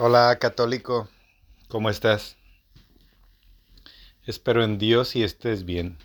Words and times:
Hola 0.00 0.38
católico, 0.38 1.08
¿cómo 1.66 1.90
estás? 1.90 2.36
Espero 4.22 4.62
en 4.62 4.78
Dios 4.78 5.16
y 5.16 5.24
estés 5.24 5.64
bien. 5.64 5.98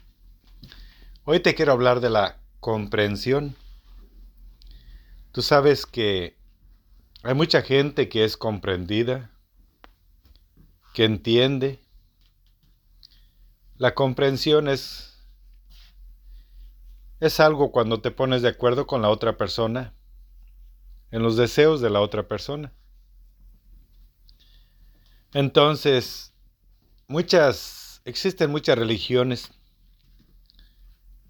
Hoy 1.25 1.41
te 1.41 1.54
quiero 1.54 1.73
hablar 1.73 2.00
de 2.00 2.09
la 2.09 2.39
comprensión. 2.59 3.55
Tú 5.32 5.43
sabes 5.43 5.86
que 5.86 6.36
hay 7.21 7.36
mucha 7.36 7.61
gente 7.61 8.09
que 8.09 8.23
es 8.23 8.36
comprendida, 8.36 9.29
que 10.96 11.04
entiende. 11.04 11.80
La 13.78 13.94
comprensión 13.94 14.70
es 14.70 15.23
es 17.20 17.39
algo 17.39 17.71
cuando 17.71 18.02
te 18.02 18.10
pones 18.10 18.41
de 18.41 18.50
acuerdo 18.50 18.88
con 18.88 19.04
la 19.04 19.10
otra 19.10 19.38
persona 19.38 19.94
en 21.12 21.21
los 21.21 21.38
deseos 21.38 21.80
de 21.80 21.91
la 21.91 22.02
otra 22.02 22.28
persona. 22.28 22.73
Entonces, 25.34 26.32
muchas, 27.08 28.02
existen 28.05 28.52
muchas 28.52 28.78
religiones 28.78 29.52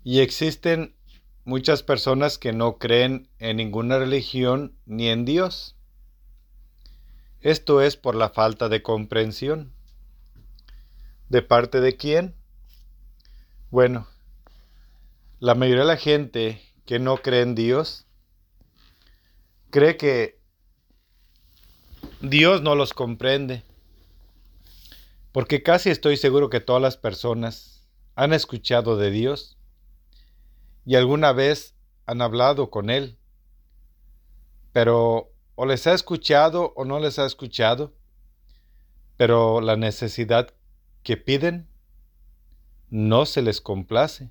y 0.03 0.19
existen 0.19 0.93
muchas 1.45 1.83
personas 1.83 2.37
que 2.37 2.51
no 2.51 2.77
creen 2.77 3.29
en 3.39 3.57
ninguna 3.57 3.97
religión 3.99 4.77
ni 4.85 5.07
en 5.07 5.23
Dios. 5.23 5.77
Esto 7.39 7.81
es 7.81 7.95
por 7.95 8.15
la 8.15 8.29
falta 8.29 8.67
de 8.67 8.81
comprensión. 8.83 9.73
¿De 11.29 11.41
parte 11.41 11.79
de 11.79 11.95
quién? 11.95 12.35
Bueno, 13.71 14.07
la 15.39 15.55
mayoría 15.55 15.83
de 15.83 15.87
la 15.87 15.97
gente 15.97 16.61
que 16.85 16.99
no 16.99 17.17
cree 17.17 17.41
en 17.41 17.55
Dios 17.55 18.05
cree 19.69 19.95
que 19.95 20.39
Dios 22.21 22.61
no 22.61 22.75
los 22.75 22.93
comprende 22.93 23.63
porque 25.33 25.63
casi 25.63 25.89
estoy 25.89 26.15
seguro 26.15 26.49
que 26.49 26.61
todas 26.61 26.81
las 26.81 26.95
personas 26.95 27.89
han 28.15 28.31
escuchado 28.33 28.97
de 28.97 29.09
Dios 29.09 29.57
y 30.85 30.95
alguna 30.95 31.33
vez 31.33 31.75
han 32.05 32.21
hablado 32.21 32.69
con 32.69 32.91
Él, 32.91 33.17
pero 34.71 35.33
o 35.55 35.65
les 35.65 35.87
ha 35.87 35.93
escuchado 35.93 36.71
o 36.75 36.85
no 36.85 36.99
les 36.99 37.17
ha 37.17 37.25
escuchado, 37.25 37.95
pero 39.17 39.59
la 39.59 39.75
necesidad 39.75 40.53
que 41.01 41.17
piden 41.17 41.67
no 42.91 43.25
se 43.25 43.41
les 43.41 43.59
complace. 43.59 44.29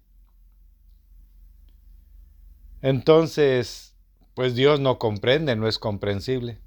Entonces, 2.80 3.96
pues 4.34 4.54
Dios 4.54 4.78
no 4.78 5.00
comprende, 5.00 5.56
no 5.56 5.66
es 5.66 5.80
comprensible. 5.80 6.60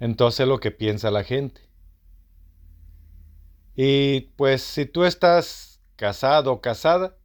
Entonces 0.00 0.48
lo 0.48 0.58
que 0.58 0.72
piensa 0.72 1.12
la 1.12 1.22
gente. 1.22 1.65
Y 3.76 4.22
pues 4.36 4.62
si 4.62 4.86
tú 4.86 5.04
estás 5.04 5.82
casado 5.96 6.50
o 6.50 6.60
casada, 6.62 7.16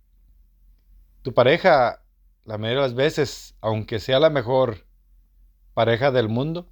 tu 1.22 1.34
pareja, 1.34 2.04
la 2.44 2.58
mayoría 2.58 2.82
de 2.82 2.88
las 2.88 2.96
veces, 2.96 3.56
aunque 3.62 4.00
sea 4.00 4.20
la 4.20 4.30
mejor 4.30 4.86
pareja 5.74 6.12
del 6.12 6.28
mundo, 6.28 6.70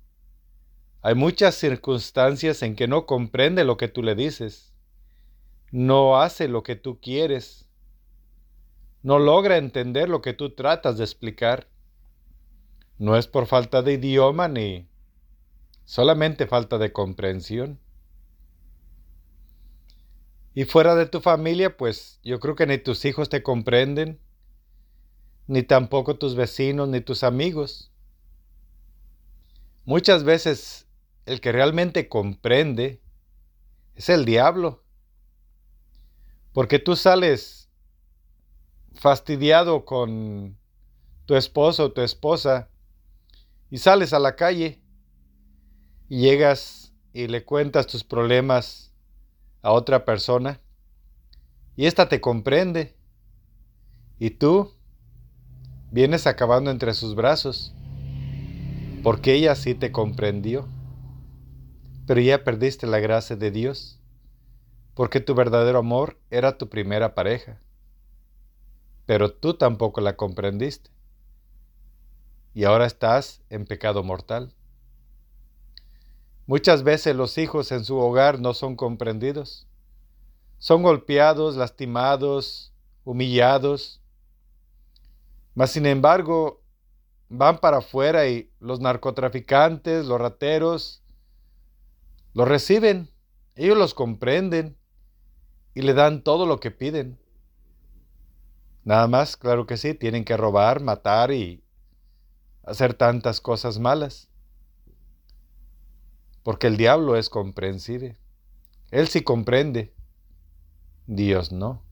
hay 1.01 1.15
muchas 1.15 1.55
circunstancias 1.55 2.61
en 2.61 2.75
que 2.75 2.89
no 2.89 3.05
comprende 3.05 3.63
lo 3.63 3.77
que 3.77 3.87
tú 3.87 4.03
le 4.03 4.15
dices, 4.15 4.73
no 5.71 6.19
hace 6.19 6.49
lo 6.49 6.61
que 6.61 6.75
tú 6.75 6.99
quieres, 6.99 7.69
no 9.01 9.17
logra 9.17 9.55
entender 9.55 10.09
lo 10.09 10.21
que 10.21 10.33
tú 10.33 10.49
tratas 10.55 10.97
de 10.97 11.05
explicar. 11.05 11.69
No 12.97 13.15
es 13.15 13.27
por 13.27 13.45
falta 13.47 13.81
de 13.81 13.93
idioma 13.93 14.49
ni 14.49 14.89
solamente 15.85 16.47
falta 16.47 16.77
de 16.77 16.91
comprensión. 16.91 17.79
Y 20.53 20.65
fuera 20.65 20.95
de 20.95 21.05
tu 21.05 21.21
familia, 21.21 21.77
pues 21.77 22.19
yo 22.23 22.39
creo 22.39 22.55
que 22.55 22.65
ni 22.65 22.77
tus 22.77 23.05
hijos 23.05 23.29
te 23.29 23.43
comprenden, 23.43 24.19
ni 25.47 25.63
tampoco 25.63 26.17
tus 26.17 26.35
vecinos, 26.35 26.89
ni 26.89 27.01
tus 27.01 27.23
amigos. 27.23 27.91
Muchas 29.85 30.23
veces 30.23 30.87
el 31.25 31.41
que 31.41 31.51
realmente 31.51 32.09
comprende 32.09 33.01
es 33.95 34.09
el 34.09 34.25
diablo. 34.25 34.83
Porque 36.53 36.79
tú 36.79 36.95
sales 36.95 37.69
fastidiado 38.93 39.85
con 39.85 40.57
tu 41.25 41.35
esposo 41.35 41.85
o 41.85 41.91
tu 41.91 42.01
esposa 42.01 42.69
y 43.69 43.77
sales 43.77 44.13
a 44.13 44.19
la 44.19 44.35
calle 44.35 44.81
y 46.07 46.21
llegas 46.21 46.93
y 47.13 47.27
le 47.27 47.45
cuentas 47.45 47.87
tus 47.87 48.03
problemas 48.03 48.88
a 49.61 49.71
otra 49.71 50.05
persona 50.05 50.59
y 51.75 51.85
ésta 51.85 52.09
te 52.09 52.21
comprende 52.21 52.95
y 54.17 54.31
tú 54.31 54.73
vienes 55.91 56.27
acabando 56.27 56.71
entre 56.71 56.93
sus 56.93 57.15
brazos 57.15 57.73
porque 59.03 59.33
ella 59.33 59.55
sí 59.55 59.75
te 59.75 59.91
comprendió. 59.91 60.67
Pero 62.05 62.21
ya 62.21 62.43
perdiste 62.43 62.87
la 62.87 62.99
gracia 62.99 63.35
de 63.35 63.51
Dios 63.51 63.99
porque 64.93 65.21
tu 65.21 65.35
verdadero 65.35 65.79
amor 65.79 66.19
era 66.29 66.57
tu 66.57 66.67
primera 66.67 67.15
pareja. 67.15 67.61
Pero 69.05 69.31
tú 69.31 69.53
tampoco 69.53 70.01
la 70.01 70.17
comprendiste. 70.17 70.89
Y 72.53 72.65
ahora 72.65 72.85
estás 72.85 73.41
en 73.49 73.65
pecado 73.65 74.03
mortal. 74.03 74.53
Muchas 76.49 76.81
veces 76.81 77.15
los 77.15 77.37
hijos 77.37 77.71
en 77.71 77.85
su 77.85 77.95
hogar 77.97 78.39
no 78.39 78.55
son 78.55 78.75
comprendidos. 78.75 79.67
Son 80.57 80.81
golpeados, 80.81 81.55
lastimados, 81.55 82.73
humillados. 83.03 84.01
Mas 85.53 85.69
sin 85.69 85.85
embargo, 85.85 86.63
van 87.27 87.59
para 87.59 87.77
afuera 87.77 88.27
y 88.27 88.51
los 88.59 88.79
narcotraficantes, 88.79 90.07
los 90.07 90.19
rateros, 90.19 91.03
los 92.33 92.47
reciben. 92.47 93.11
Ellos 93.53 93.77
los 93.77 93.93
comprenden 93.93 94.75
y 95.75 95.83
le 95.83 95.93
dan 95.93 96.23
todo 96.23 96.47
lo 96.47 96.59
que 96.59 96.71
piden. 96.71 97.19
Nada 98.83 99.07
más, 99.07 99.37
claro 99.37 99.67
que 99.67 99.77
sí, 99.77 99.93
tienen 99.93 100.25
que 100.25 100.35
robar, 100.35 100.81
matar 100.81 101.29
y 101.29 101.63
hacer 102.63 102.95
tantas 102.95 103.39
cosas 103.39 103.77
malas 103.77 104.29
porque 106.43 106.67
el 106.67 106.77
diablo 106.77 107.15
es 107.15 107.29
comprensible. 107.29 108.17
Él 108.91 109.07
sí 109.07 109.21
comprende, 109.21 109.93
Dios 111.05 111.51
no. 111.51 111.83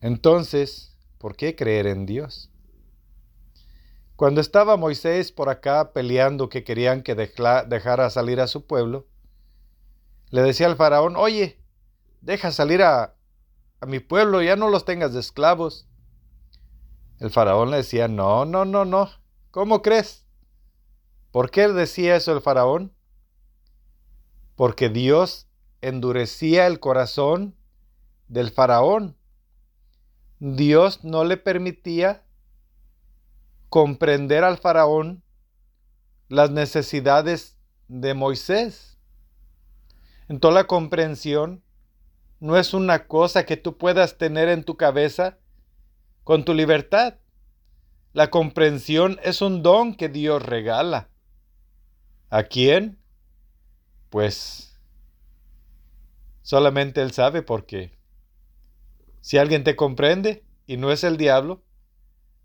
Entonces, 0.00 0.96
¿por 1.18 1.36
qué 1.36 1.56
creer 1.56 1.86
en 1.86 2.06
Dios? 2.06 2.50
Cuando 4.14 4.40
estaba 4.40 4.76
Moisés 4.76 5.32
por 5.32 5.48
acá 5.48 5.92
peleando 5.92 6.48
que 6.48 6.64
querían 6.64 7.02
que 7.02 7.14
dejara 7.14 8.08
salir 8.10 8.40
a 8.40 8.46
su 8.46 8.66
pueblo, 8.66 9.06
le 10.30 10.42
decía 10.42 10.66
al 10.66 10.76
faraón, 10.76 11.16
oye, 11.16 11.60
deja 12.20 12.50
salir 12.50 12.82
a, 12.82 13.14
a 13.80 13.86
mi 13.86 14.00
pueblo, 14.00 14.42
ya 14.42 14.56
no 14.56 14.68
los 14.68 14.84
tengas 14.84 15.12
de 15.12 15.20
esclavos. 15.20 15.86
El 17.20 17.30
faraón 17.30 17.70
le 17.70 17.78
decía, 17.78 18.08
no, 18.08 18.44
no, 18.44 18.64
no, 18.64 18.84
no, 18.84 19.10
¿cómo 19.50 19.82
crees? 19.82 20.25
¿Por 21.36 21.50
qué 21.50 21.68
decía 21.68 22.16
eso 22.16 22.32
el 22.32 22.40
faraón? 22.40 22.94
Porque 24.54 24.88
Dios 24.88 25.48
endurecía 25.82 26.66
el 26.66 26.80
corazón 26.80 27.54
del 28.26 28.50
faraón. 28.50 29.18
Dios 30.38 31.04
no 31.04 31.24
le 31.24 31.36
permitía 31.36 32.24
comprender 33.68 34.44
al 34.44 34.56
faraón 34.56 35.22
las 36.28 36.50
necesidades 36.52 37.58
de 37.86 38.14
Moisés. 38.14 38.96
Entonces 40.30 40.54
la 40.54 40.66
comprensión 40.66 41.62
no 42.40 42.56
es 42.56 42.72
una 42.72 43.08
cosa 43.08 43.44
que 43.44 43.58
tú 43.58 43.76
puedas 43.76 44.16
tener 44.16 44.48
en 44.48 44.64
tu 44.64 44.78
cabeza 44.78 45.36
con 46.24 46.46
tu 46.46 46.54
libertad. 46.54 47.16
La 48.14 48.30
comprensión 48.30 49.20
es 49.22 49.42
un 49.42 49.62
don 49.62 49.94
que 49.94 50.08
Dios 50.08 50.42
regala. 50.42 51.10
¿A 52.30 52.42
quién? 52.44 52.98
Pues 54.10 54.78
solamente 56.42 57.02
Él 57.02 57.12
sabe 57.12 57.42
por 57.42 57.66
qué. 57.66 57.96
Si 59.20 59.38
alguien 59.38 59.64
te 59.64 59.76
comprende 59.76 60.44
y 60.66 60.76
no 60.76 60.92
es 60.92 61.04
el 61.04 61.16
diablo, 61.16 61.62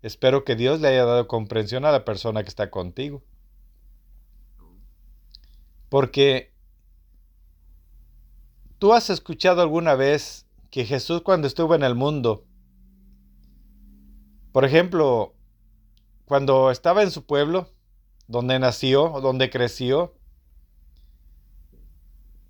espero 0.02 0.44
que 0.44 0.56
Dios 0.56 0.80
le 0.80 0.88
haya 0.88 1.04
dado 1.04 1.28
comprensión 1.28 1.84
a 1.84 1.92
la 1.92 2.04
persona 2.04 2.42
que 2.42 2.48
está 2.48 2.70
contigo. 2.70 3.22
Porque 5.88 6.52
tú 8.78 8.92
has 8.92 9.10
escuchado 9.10 9.62
alguna 9.62 9.94
vez 9.94 10.46
que 10.70 10.84
Jesús 10.84 11.22
cuando 11.22 11.46
estuvo 11.46 11.74
en 11.74 11.82
el 11.82 11.94
mundo, 11.94 12.46
por 14.52 14.64
ejemplo, 14.64 15.34
cuando 16.24 16.70
estaba 16.70 17.02
en 17.02 17.10
su 17.10 17.24
pueblo, 17.24 17.70
donde 18.26 18.58
nació, 18.58 19.20
donde 19.20 19.50
creció, 19.50 20.14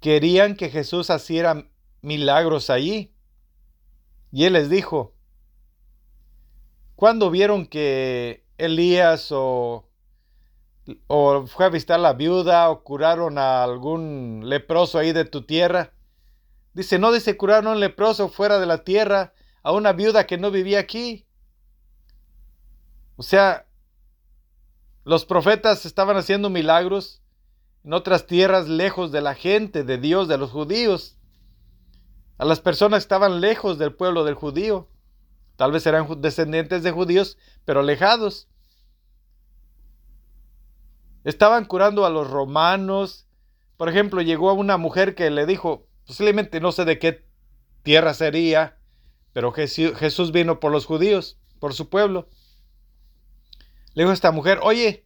querían 0.01 0.57
que 0.57 0.69
Jesús 0.69 1.11
hiciera 1.11 1.67
milagros 2.03 2.71
allí. 2.71 3.15
Y 4.33 4.45
él 4.45 4.55
les 4.55 4.69
dijo, 4.69 5.15
cuando 6.97 7.31
vieron 7.31 7.67
que 7.67 8.45
Elías 8.59 9.29
o, 9.31 9.89
o 11.07 11.47
fue 11.47 11.67
a 11.67 11.69
visitar 11.69 11.99
a 11.99 12.03
la 12.03 12.13
viuda 12.13 12.71
o 12.71 12.83
curaron 12.83 13.39
a 13.39 13.63
algún 13.63 14.43
leproso 14.45 14.99
ahí 14.99 15.13
de 15.13 15.25
tu 15.25 15.43
tierra, 15.43 15.93
dice, 16.75 16.99
no 16.99 17.13
dice 17.13 17.37
curaron 17.37 17.69
a 17.69 17.73
un 17.73 17.81
leproso 17.81 18.29
fuera 18.29 18.59
de 18.59 18.67
la 18.67 18.85
tierra, 18.85 19.35
a 19.63 19.73
una 19.73 19.93
viuda 19.93 20.27
que 20.27 20.39
no 20.39 20.51
vivía 20.51 20.81
aquí. 20.81 21.27
O 23.17 23.23
sea, 23.23 23.67
los 25.05 25.25
profetas 25.25 25.85
estaban 25.85 26.17
haciendo 26.17 26.51
milagros 26.51 27.23
en 27.85 27.93
otras 27.93 28.27
tierras 28.27 28.69
lejos 28.69 29.11
de 29.11 29.21
la 29.21 29.35
gente, 29.35 29.83
de 29.83 29.99
Dios, 29.99 30.29
de 30.29 30.39
los 30.39 30.51
judíos. 30.51 31.17
A 32.39 32.45
las 32.45 32.61
personas 32.61 33.03
estaban 33.03 33.41
lejos 33.41 33.79
del 33.79 33.95
pueblo 33.95 34.25
del 34.25 34.35
judío. 34.35 34.89
Tal 35.57 35.73
vez 35.73 35.87
eran 35.87 36.21
descendientes 36.21 36.83
de 36.83 36.93
judíos, 36.93 37.39
pero 37.65 37.81
alejados. 37.81 38.49
Estaban 41.25 41.65
curando 41.65 42.05
a 42.05 42.11
los 42.11 42.31
romanos. 42.31 43.27
Por 43.77 43.89
ejemplo, 43.89 44.23
llegó 44.23 44.51
a 44.51 44.55
una 44.55 44.77
mujer 44.77 45.15
que 45.15 45.31
le 45.31 45.47
dijo, 45.47 45.87
posiblemente 46.07 46.61
no 46.61 46.73
sé 46.73 46.85
de 46.85 46.99
qué 46.99 47.25
tierra 47.83 48.15
sería, 48.15 48.79
pero 49.33 49.53
Jesús 49.53 50.31
vino 50.31 50.61
por 50.61 50.73
los 50.73 50.87
judíos, 50.87 51.39
por 51.59 51.75
su 51.75 51.89
pueblo. 51.89 52.29
Le 53.95 54.03
dijo 54.03 54.11
a 54.11 54.15
esta 54.15 54.33
mujer, 54.33 54.61
oye, 54.63 55.05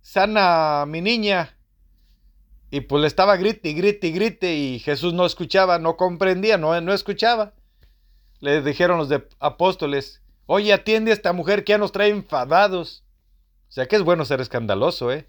sana 0.00 0.84
mi 0.86 1.00
niña. 1.00 1.56
Y 2.70 2.82
pues 2.82 3.00
le 3.00 3.06
estaba 3.06 3.36
grite 3.36 3.70
y 3.70 3.74
grite 3.74 4.06
y 4.08 4.12
grite 4.12 4.54
y 4.54 4.78
Jesús 4.78 5.14
no 5.14 5.24
escuchaba, 5.24 5.78
no 5.78 5.96
comprendía, 5.96 6.58
no, 6.58 6.78
no 6.80 6.92
escuchaba. 6.92 7.54
Le 8.40 8.62
dijeron 8.62 8.98
los 8.98 9.08
apóstoles, 9.40 10.22
oye, 10.46 10.72
atiende 10.72 11.10
a 11.10 11.14
esta 11.14 11.32
mujer 11.32 11.64
que 11.64 11.70
ya 11.70 11.78
nos 11.78 11.92
trae 11.92 12.10
enfadados. 12.10 13.04
O 13.68 13.72
sea 13.72 13.86
que 13.86 13.96
es 13.96 14.02
bueno 14.02 14.24
ser 14.24 14.40
escandaloso, 14.40 15.12
¿eh? 15.12 15.28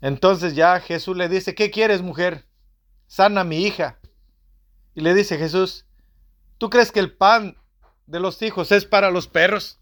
Entonces 0.00 0.54
ya 0.54 0.80
Jesús 0.80 1.16
le 1.16 1.28
dice, 1.28 1.54
¿qué 1.54 1.70
quieres, 1.70 2.02
mujer? 2.02 2.46
Sana 3.06 3.42
a 3.42 3.44
mi 3.44 3.64
hija. 3.64 3.98
Y 4.94 5.02
le 5.02 5.14
dice 5.14 5.38
Jesús, 5.38 5.86
¿tú 6.58 6.70
crees 6.70 6.90
que 6.90 7.00
el 7.00 7.12
pan 7.12 7.56
de 8.06 8.20
los 8.20 8.40
hijos 8.42 8.72
es 8.72 8.84
para 8.84 9.10
los 9.10 9.28
perros? 9.28 9.79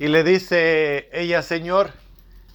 Y 0.00 0.08
le 0.08 0.24
dice 0.24 1.10
ella, 1.12 1.42
Señor, 1.42 1.92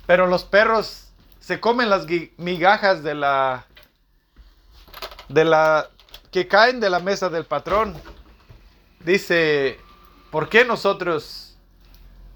pero 0.08 0.26
los 0.26 0.46
perros 0.46 1.14
se 1.40 1.60
comen 1.60 1.92
las 1.92 2.08
migajas 2.38 3.04
de 3.04 3.14
la 3.14 3.68
de 5.30 5.46
la 5.46 5.92
que 6.32 6.48
caen 6.48 6.80
de 6.80 6.90
la 6.90 6.98
mesa 6.98 7.30
del 7.30 7.46
patrón. 7.46 7.94
Dice, 9.02 9.80
¿por 10.32 10.50
qué 10.50 10.66
nosotros 10.66 11.56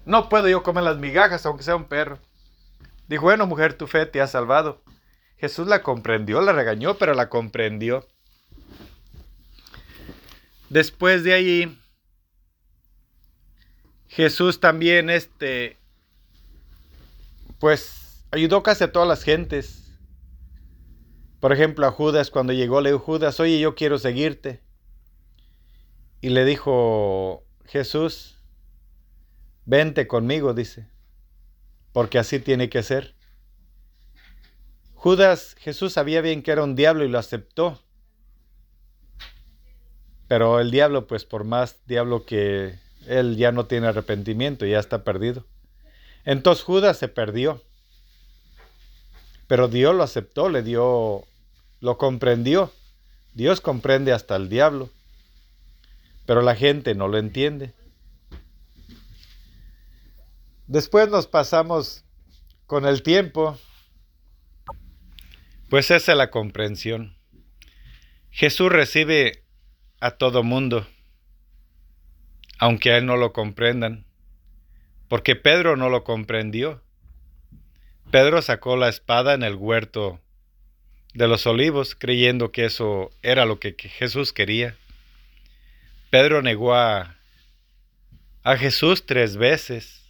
no 0.04 0.28
puedo 0.28 0.48
yo 0.48 0.62
comer 0.62 0.84
las 0.84 0.98
migajas 0.98 1.44
aunque 1.44 1.64
sea 1.64 1.74
un 1.74 1.86
perro? 1.86 2.20
Dijo, 3.08 3.24
bueno, 3.24 3.48
mujer, 3.48 3.74
tu 3.74 3.88
fe 3.88 4.06
te 4.06 4.20
ha 4.20 4.28
salvado. 4.28 4.80
Jesús 5.38 5.66
la 5.66 5.82
comprendió, 5.82 6.40
la 6.40 6.52
regañó, 6.52 6.94
pero 6.98 7.14
la 7.14 7.28
comprendió. 7.28 8.06
Después 10.68 11.24
de 11.24 11.32
ahí, 11.32 11.80
Jesús 14.10 14.58
también, 14.58 15.08
este, 15.08 15.78
pues 17.60 18.24
ayudó 18.32 18.64
casi 18.64 18.82
a 18.82 18.90
todas 18.90 19.06
las 19.06 19.22
gentes. 19.22 19.96
Por 21.38 21.52
ejemplo, 21.52 21.86
a 21.86 21.92
Judas, 21.92 22.28
cuando 22.30 22.52
llegó, 22.52 22.80
le 22.80 22.90
dijo 22.90 23.04
Judas, 23.04 23.38
oye, 23.38 23.60
yo 23.60 23.76
quiero 23.76 23.98
seguirte. 23.98 24.62
Y 26.20 26.30
le 26.30 26.44
dijo 26.44 27.44
Jesús, 27.66 28.36
vente 29.64 30.08
conmigo, 30.08 30.54
dice, 30.54 30.88
porque 31.92 32.18
así 32.18 32.40
tiene 32.40 32.68
que 32.68 32.82
ser. 32.82 33.14
Judas, 34.94 35.54
Jesús 35.60 35.92
sabía 35.92 36.20
bien 36.20 36.42
que 36.42 36.50
era 36.50 36.64
un 36.64 36.74
diablo 36.74 37.04
y 37.04 37.08
lo 37.08 37.18
aceptó. 37.20 37.80
Pero 40.26 40.58
el 40.58 40.72
diablo, 40.72 41.06
pues 41.06 41.24
por 41.24 41.44
más 41.44 41.86
diablo 41.86 42.26
que 42.26 42.76
él 43.06 43.36
ya 43.36 43.52
no 43.52 43.66
tiene 43.66 43.88
arrepentimiento, 43.88 44.66
ya 44.66 44.78
está 44.78 45.04
perdido. 45.04 45.46
Entonces 46.24 46.64
Judas 46.64 46.98
se 46.98 47.08
perdió. 47.08 47.62
Pero 49.46 49.68
Dios 49.68 49.94
lo 49.94 50.02
aceptó, 50.02 50.48
le 50.48 50.62
dio, 50.62 51.26
lo 51.80 51.98
comprendió. 51.98 52.72
Dios 53.34 53.60
comprende 53.60 54.12
hasta 54.12 54.36
el 54.36 54.48
diablo. 54.48 54.90
Pero 56.26 56.42
la 56.42 56.54
gente 56.54 56.94
no 56.94 57.08
lo 57.08 57.18
entiende. 57.18 57.72
Después 60.66 61.08
nos 61.08 61.26
pasamos 61.26 62.04
con 62.66 62.86
el 62.86 63.02
tiempo. 63.02 63.58
Pues 65.68 65.90
esa 65.90 66.12
es 66.12 66.18
la 66.18 66.30
comprensión. 66.30 67.16
Jesús 68.30 68.70
recibe 68.70 69.44
a 70.00 70.12
todo 70.12 70.44
mundo 70.44 70.86
aunque 72.60 72.92
a 72.92 72.98
él 72.98 73.06
no 73.06 73.16
lo 73.16 73.32
comprendan, 73.32 74.04
porque 75.08 75.34
Pedro 75.34 75.76
no 75.76 75.88
lo 75.88 76.04
comprendió. 76.04 76.82
Pedro 78.10 78.42
sacó 78.42 78.76
la 78.76 78.90
espada 78.90 79.32
en 79.32 79.42
el 79.42 79.54
huerto 79.54 80.20
de 81.14 81.26
los 81.26 81.46
olivos, 81.46 81.96
creyendo 81.98 82.52
que 82.52 82.66
eso 82.66 83.10
era 83.22 83.46
lo 83.46 83.58
que 83.58 83.74
Jesús 83.78 84.34
quería. 84.34 84.76
Pedro 86.10 86.42
negó 86.42 86.74
a, 86.74 87.16
a 88.42 88.56
Jesús 88.58 89.06
tres 89.06 89.38
veces, 89.38 90.04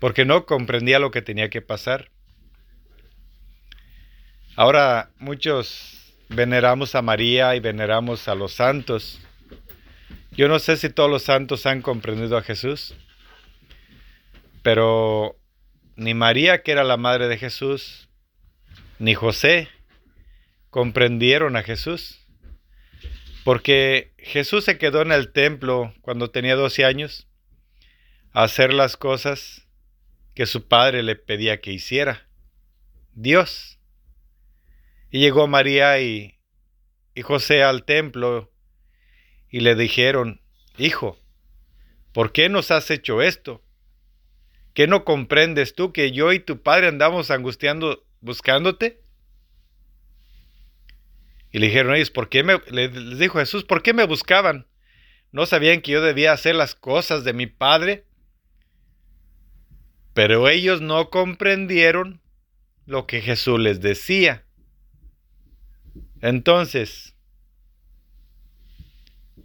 porque 0.00 0.24
no 0.24 0.46
comprendía 0.46 0.98
lo 0.98 1.10
que 1.10 1.20
tenía 1.20 1.50
que 1.50 1.60
pasar. 1.60 2.10
Ahora 4.56 5.10
muchos 5.18 6.14
veneramos 6.30 6.94
a 6.94 7.02
María 7.02 7.54
y 7.56 7.60
veneramos 7.60 8.26
a 8.26 8.34
los 8.34 8.54
santos, 8.54 9.20
yo 10.32 10.48
no 10.48 10.58
sé 10.58 10.76
si 10.76 10.88
todos 10.88 11.10
los 11.10 11.24
santos 11.24 11.66
han 11.66 11.82
comprendido 11.82 12.36
a 12.38 12.42
Jesús, 12.42 12.94
pero 14.62 15.36
ni 15.96 16.14
María, 16.14 16.62
que 16.62 16.72
era 16.72 16.84
la 16.84 16.96
madre 16.96 17.28
de 17.28 17.36
Jesús, 17.36 18.08
ni 18.98 19.14
José 19.14 19.68
comprendieron 20.70 21.56
a 21.56 21.62
Jesús. 21.62 22.26
Porque 23.44 24.14
Jesús 24.18 24.64
se 24.64 24.78
quedó 24.78 25.02
en 25.02 25.10
el 25.12 25.32
templo 25.32 25.92
cuando 26.00 26.30
tenía 26.30 26.54
12 26.54 26.84
años 26.84 27.28
a 28.32 28.44
hacer 28.44 28.72
las 28.72 28.96
cosas 28.96 29.66
que 30.34 30.46
su 30.46 30.68
padre 30.68 31.02
le 31.02 31.16
pedía 31.16 31.60
que 31.60 31.72
hiciera. 31.72 32.28
Dios. 33.12 33.80
Y 35.10 35.18
llegó 35.18 35.46
María 35.48 36.00
y, 36.00 36.38
y 37.14 37.22
José 37.22 37.64
al 37.64 37.84
templo 37.84 38.51
y 39.52 39.60
le 39.60 39.76
dijeron, 39.76 40.40
Hijo, 40.78 41.18
¿por 42.12 42.32
qué 42.32 42.48
nos 42.48 42.72
has 42.72 42.90
hecho 42.90 43.22
esto? 43.22 43.62
¿Qué 44.74 44.86
no 44.86 45.04
comprendes 45.04 45.74
tú 45.74 45.92
que 45.92 46.10
yo 46.10 46.32
y 46.32 46.40
tu 46.40 46.62
padre 46.62 46.88
andamos 46.88 47.30
angustiando 47.30 48.04
buscándote? 48.20 49.02
Y 51.50 51.58
le 51.58 51.66
dijeron 51.66 51.94
ellos, 51.94 52.10
¿por 52.10 52.30
qué 52.30 52.42
me, 52.42 52.58
les 52.70 53.18
dijo 53.18 53.38
Jesús, 53.38 53.64
¿por 53.64 53.82
qué 53.82 53.92
me 53.92 54.06
buscaban? 54.06 54.66
¿No 55.30 55.44
sabían 55.44 55.82
que 55.82 55.92
yo 55.92 56.02
debía 56.02 56.32
hacer 56.32 56.54
las 56.54 56.74
cosas 56.74 57.22
de 57.22 57.34
mi 57.34 57.46
padre? 57.46 58.06
Pero 60.14 60.48
ellos 60.48 60.80
no 60.80 61.10
comprendieron 61.10 62.22
lo 62.86 63.06
que 63.06 63.20
Jesús 63.20 63.60
les 63.60 63.82
decía. 63.82 64.46
Entonces, 66.22 67.11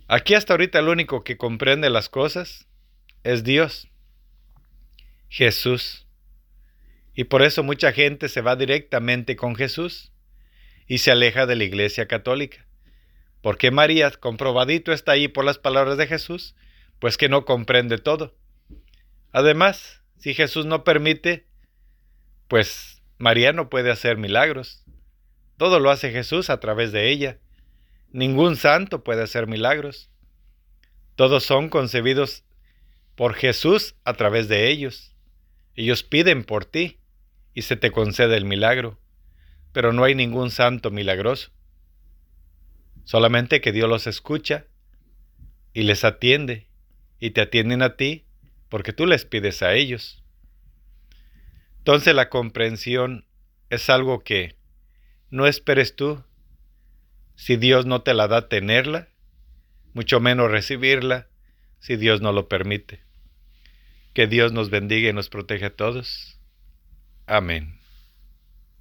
Aquí 0.08 0.36
hasta 0.36 0.54
ahorita 0.54 0.80
el 0.80 0.88
único 0.88 1.24
que 1.24 1.38
comprende 1.38 1.90
las 1.90 2.08
cosas 2.08 2.68
es 3.24 3.44
Dios, 3.44 3.90
Jesús. 5.28 6.08
Y 7.14 7.26
por 7.26 7.42
eso 7.42 7.64
mucha 7.64 7.92
gente 7.92 8.30
se 8.30 8.42
va 8.42 8.56
directamente 8.56 9.36
con 9.36 9.56
Jesús 9.56 10.14
y 10.88 11.00
se 11.00 11.12
aleja 11.12 11.46
de 11.46 11.56
la 11.56 11.66
Iglesia 11.66 12.08
Católica. 12.08 12.66
Porque 13.42 13.72
María, 13.72 14.10
comprobadito 14.12 14.94
está 14.94 15.14
ahí 15.14 15.28
por 15.28 15.44
las 15.44 15.58
palabras 15.58 15.98
de 15.98 16.08
Jesús, 16.08 16.56
pues 17.00 17.18
que 17.18 17.28
no 17.28 17.44
comprende 17.44 17.98
todo. 17.98 18.36
Además, 19.32 20.02
si 20.18 20.34
Jesús 20.34 20.66
no 20.66 20.84
permite, 20.84 21.46
pues 22.48 23.02
María 23.18 23.52
no 23.52 23.70
puede 23.70 23.92
hacer 23.92 24.18
milagros. 24.18 24.86
Todo 25.58 25.80
lo 25.80 25.92
hace 25.92 26.12
Jesús 26.12 26.50
a 26.50 26.60
través 26.60 26.92
de 26.92 27.10
ella. 27.10 27.40
Ningún 28.12 28.56
santo 28.56 29.04
puede 29.04 29.24
hacer 29.24 29.48
milagros. 29.48 30.10
Todos 31.16 31.44
son 31.44 31.70
concebidos 31.70 32.44
por 33.16 33.34
Jesús 33.34 33.96
a 34.04 34.14
través 34.14 34.48
de 34.48 34.70
ellos. 34.70 35.16
Ellos 35.76 36.04
piden 36.04 36.44
por 36.44 36.66
ti 36.66 37.00
y 37.54 37.64
se 37.64 37.76
te 37.76 37.92
concede 37.92 38.38
el 38.38 38.46
milagro, 38.46 39.00
pero 39.72 39.94
no 39.94 40.04
hay 40.04 40.16
ningún 40.16 40.52
santo 40.52 40.92
milagroso. 40.92 41.52
Solamente 43.04 43.62
que 43.62 43.72
Dios 43.72 43.90
los 43.90 44.06
escucha 44.06 44.66
y 45.74 45.84
les 45.84 46.04
atiende 46.04 46.68
y 47.20 47.32
te 47.32 47.42
atienden 47.42 47.82
a 47.82 47.96
ti 47.96 48.26
porque 48.70 48.94
tú 48.94 49.06
les 49.06 49.26
pides 49.26 49.62
a 49.64 49.74
ellos. 49.74 50.24
Entonces 51.80 52.14
la 52.14 52.30
comprensión 52.30 53.26
es 53.70 53.90
algo 53.90 54.20
que 54.20 54.56
no 55.30 55.48
esperes 55.48 55.96
tú. 55.96 56.24
Si 57.38 57.56
Dios 57.56 57.86
no 57.86 58.02
te 58.02 58.16
la 58.16 58.28
da 58.28 58.50
tenerla, 58.50 59.10
mucho 59.94 60.20
menos 60.20 60.52
recibirla, 60.52 61.28
si 61.80 61.96
Dios 61.96 62.20
no 62.20 62.34
lo 62.34 62.50
permite. 62.50 63.00
Que 64.14 64.26
Dios 64.26 64.52
nos 64.52 64.72
bendiga 64.72 65.10
y 65.10 65.14
nos 65.14 65.30
proteja 65.30 65.68
a 65.68 65.76
todos. 65.76 66.40
Amén. 67.28 67.77